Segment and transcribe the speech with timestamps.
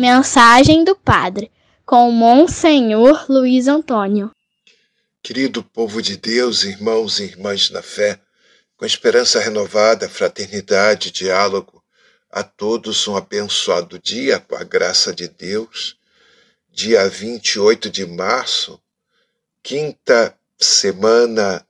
[0.00, 1.52] Mensagem do Padre,
[1.84, 4.30] com Monsenhor Luiz Antônio.
[5.22, 8.18] Querido povo de Deus, irmãos e irmãs na fé,
[8.78, 11.84] com esperança renovada, fraternidade, diálogo,
[12.30, 15.98] a todos um abençoado dia com a graça de Deus.
[16.72, 18.80] Dia 28 de março,
[19.62, 21.62] quinta semana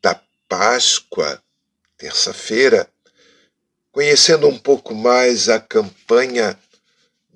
[0.00, 1.42] da Páscoa,
[1.98, 2.88] terça-feira,
[3.90, 6.56] conhecendo um pouco mais a campanha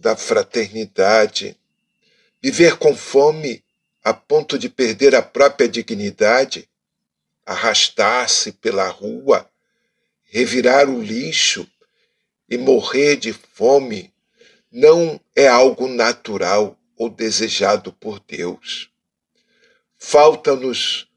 [0.00, 1.56] da fraternidade,
[2.42, 3.62] viver com fome
[4.02, 6.68] a ponto de perder a própria dignidade,
[7.44, 9.48] arrastar-se pela rua,
[10.24, 11.70] revirar o lixo
[12.48, 14.12] e morrer de fome
[14.72, 18.90] não é algo natural ou desejado por Deus.
[19.98, 21.08] Falta-nos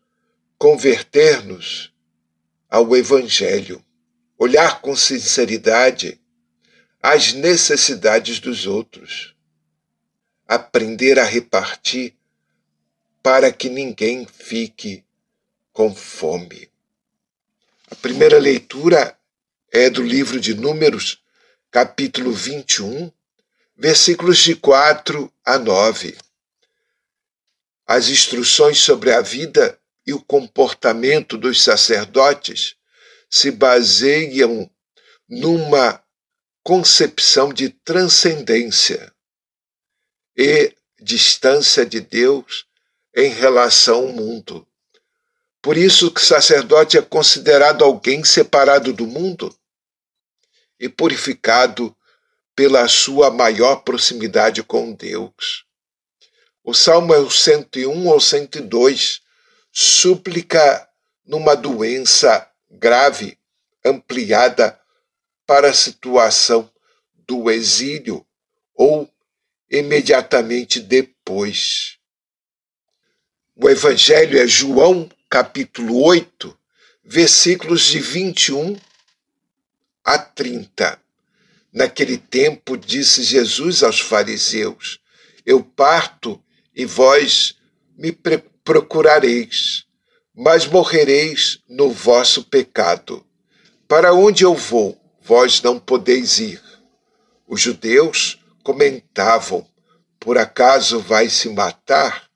[0.57, 1.93] converter-nos
[2.69, 3.83] ao Evangelho,
[4.37, 6.19] olhar com sinceridade
[7.05, 9.35] as necessidades dos outros,
[10.47, 12.15] aprender a repartir
[13.21, 15.03] para que ninguém fique
[15.73, 16.71] com fome.
[17.91, 19.19] A primeira leitura
[19.69, 21.21] é do livro de Números,
[21.69, 23.11] capítulo 21,
[23.75, 26.17] versículos de 4 a 9.
[27.85, 29.77] As instruções sobre a vida
[30.07, 32.77] e o comportamento dos sacerdotes
[33.29, 34.71] se baseiam
[35.27, 36.02] numa
[36.63, 39.13] concepção de transcendência
[40.35, 42.65] e distância de Deus
[43.15, 44.65] em relação ao mundo.
[45.61, 49.53] Por isso que sacerdote é considerado alguém separado do mundo
[50.79, 51.95] e purificado
[52.55, 55.65] pela sua maior proximidade com Deus.
[56.63, 59.21] O Salmo é o 101 ou 102,
[59.71, 60.87] súplica
[61.25, 63.37] numa doença grave,
[63.83, 64.79] ampliada
[65.45, 66.69] para a situação
[67.27, 68.25] do exílio
[68.75, 69.09] ou
[69.69, 71.97] imediatamente depois.
[73.55, 76.57] O Evangelho é João, capítulo 8,
[77.03, 78.77] versículos de 21
[80.03, 80.99] a 30.
[81.71, 84.99] Naquele tempo disse Jesus aos fariseus:
[85.45, 86.41] Eu parto
[86.75, 87.55] e vós
[87.97, 88.11] me
[88.63, 89.85] procurareis,
[90.35, 93.25] mas morrereis no vosso pecado.
[93.87, 96.61] Para onde eu vou, vós não podeis ir.
[97.47, 99.67] Os judeus comentavam:
[100.19, 102.29] Por acaso vai se matar?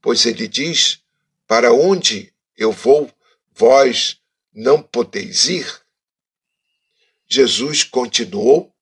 [0.00, 1.00] Pois ele diz:
[1.46, 3.10] Para onde eu vou,
[3.54, 4.20] vós
[4.52, 5.82] não podeis ir.
[7.28, 8.72] Jesus continuou: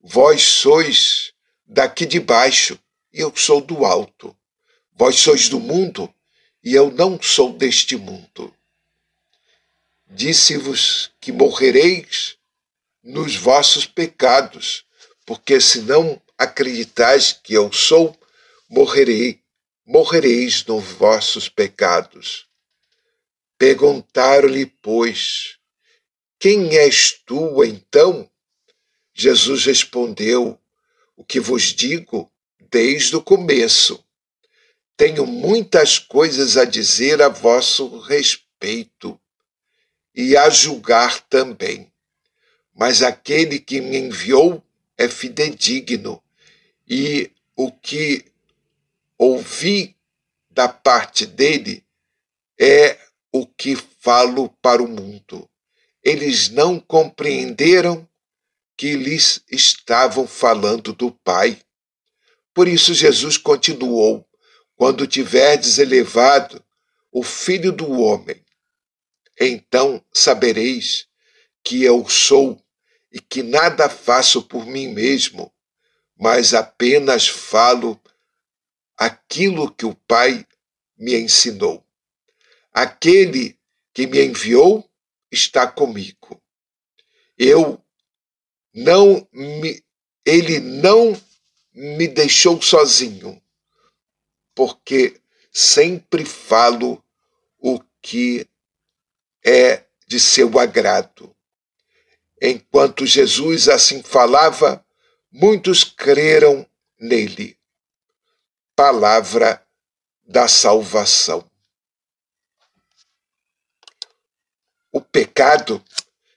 [0.00, 1.32] Vós sois
[1.66, 2.78] daqui de baixo,
[3.12, 4.36] e eu sou do alto.
[4.96, 6.12] Vós sois do mundo,
[6.62, 8.54] e eu não sou deste mundo.
[10.06, 12.38] Disse-vos que morrereis
[13.04, 14.86] nos vossos pecados,
[15.26, 18.18] porque se não acreditais que eu sou,
[18.66, 19.42] morrerei,
[19.84, 22.46] morrereis nos vossos pecados.
[23.58, 25.58] Perguntaram-lhe, pois,
[26.38, 28.28] quem és tu então?
[29.12, 30.58] Jesus respondeu,
[31.14, 32.32] o que vos digo
[32.70, 34.02] desde o começo.
[34.96, 39.20] Tenho muitas coisas a dizer a vosso respeito
[40.14, 41.93] e a julgar também
[42.74, 44.62] mas aquele que me enviou
[44.98, 46.22] é fidedigno,
[46.86, 48.24] e o que
[49.16, 49.96] ouvi
[50.50, 51.84] da parte dele
[52.58, 52.98] é
[53.32, 55.48] o que falo para o mundo.
[56.02, 58.08] Eles não compreenderam
[58.76, 61.58] que lhes estavam falando do Pai.
[62.52, 64.26] Por isso Jesus continuou:
[64.76, 66.62] Quando tiverdes elevado
[67.10, 68.44] o Filho do Homem,
[69.40, 71.06] então sabereis
[71.62, 72.60] que eu sou
[73.14, 75.54] e que nada faço por mim mesmo,
[76.18, 78.00] mas apenas falo
[78.96, 80.44] aquilo que o Pai
[80.98, 81.86] me ensinou.
[82.72, 83.56] Aquele
[83.92, 84.90] que me enviou
[85.30, 86.42] está comigo.
[87.38, 87.80] Eu
[88.74, 89.80] não me
[90.26, 91.12] ele não
[91.72, 93.40] me deixou sozinho,
[94.54, 95.20] porque
[95.52, 97.04] sempre falo
[97.58, 98.48] o que
[99.44, 101.33] é de seu agrado.
[102.46, 104.84] Enquanto Jesus assim falava,
[105.32, 106.68] muitos creram
[107.00, 107.58] nele.
[108.76, 109.66] Palavra
[110.22, 111.50] da salvação.
[114.92, 115.82] O pecado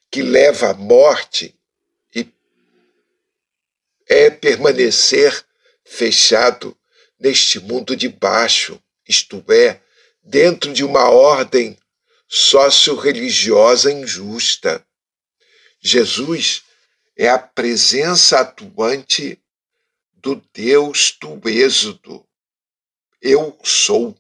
[0.10, 1.54] que leva à morte
[4.08, 5.46] é permanecer
[5.84, 6.78] fechado
[7.20, 9.82] neste mundo de baixo, isto é,
[10.24, 11.78] dentro de uma ordem
[12.30, 14.87] socio-religiosa injusta.
[15.88, 16.64] Jesus
[17.16, 19.40] é a presença atuante
[20.16, 22.26] do Deus do Êxodo.
[23.22, 24.14] Eu sou.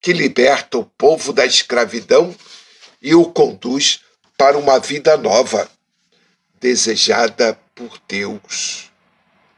[0.00, 2.34] Que liberta o povo da escravidão
[3.00, 4.00] e o conduz
[4.36, 5.70] para uma vida nova,
[6.60, 8.90] desejada por Deus.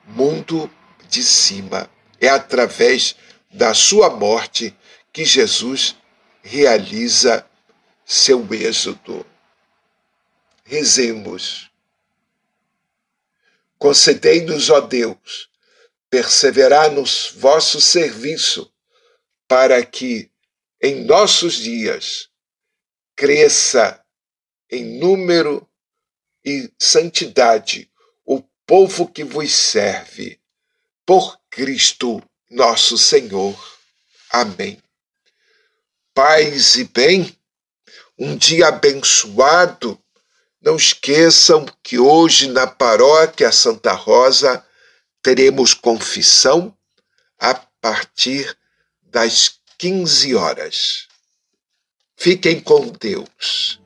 [0.07, 0.71] Mundo
[1.09, 1.91] de cima.
[2.21, 3.17] É através
[3.51, 4.77] da sua morte
[5.15, 5.97] que Jesus
[6.43, 7.47] realiza
[8.05, 9.25] seu êxodo.
[10.69, 11.71] Rezemos.
[13.79, 15.49] Concedei-nos, ó Deus,
[16.11, 17.05] perseverar no
[17.37, 18.71] vosso serviço,
[19.47, 20.31] para que
[20.79, 22.29] em nossos dias
[23.17, 24.05] cresça
[24.71, 25.67] em número
[26.45, 27.91] e santidade
[28.27, 30.39] o povo que vos serve.
[31.07, 33.59] Por Cristo nosso Senhor.
[34.29, 34.83] Amém.
[36.13, 37.35] Paz e bem,
[38.19, 39.99] um dia abençoado
[40.61, 44.65] não esqueçam que hoje na paróquia Santa Rosa
[45.23, 46.77] teremos confissão
[47.39, 48.57] a partir
[49.03, 51.09] das 15 horas.
[52.17, 53.78] Fiquem com Deus.